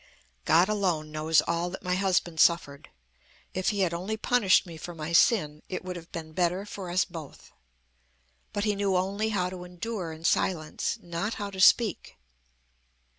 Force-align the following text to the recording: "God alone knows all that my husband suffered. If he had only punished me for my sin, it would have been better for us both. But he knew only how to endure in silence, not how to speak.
"God 0.45 0.67
alone 0.67 1.11
knows 1.11 1.41
all 1.41 1.69
that 1.69 1.83
my 1.83 1.93
husband 1.93 2.39
suffered. 2.39 2.89
If 3.53 3.69
he 3.69 3.81
had 3.81 3.93
only 3.93 4.17
punished 4.17 4.65
me 4.65 4.75
for 4.75 4.95
my 4.95 5.13
sin, 5.13 5.61
it 5.69 5.85
would 5.85 5.95
have 5.95 6.11
been 6.11 6.31
better 6.33 6.65
for 6.65 6.89
us 6.89 7.05
both. 7.05 7.51
But 8.51 8.63
he 8.63 8.73
knew 8.75 8.97
only 8.97 9.29
how 9.29 9.51
to 9.51 9.63
endure 9.63 10.11
in 10.11 10.23
silence, 10.23 10.97
not 11.03 11.35
how 11.35 11.51
to 11.51 11.59
speak. 11.61 12.17